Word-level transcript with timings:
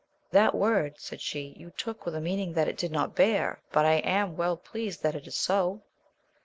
That 0.31 0.55
word, 0.55 0.95
said 0.97 1.21
she, 1.21 1.53
you 1.59 1.69
took 1.77 2.05
with 2.07 2.15
a 2.15 2.19
meaniiig 2.19 2.55
that 2.55 2.67
it 2.67 2.75
did 2.75 2.91
not 2.91 3.13
bear, 3.13 3.61
but 3.71 3.85
/ 3.85 3.85
am 4.03 4.35
well 4.35 4.57
pleased 4.57 5.03
that 5.03 5.13
it 5.13 5.27
is 5.27 5.35
so. 5.35 5.83